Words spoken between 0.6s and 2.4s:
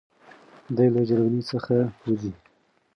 دی له جرمني څخه وځي.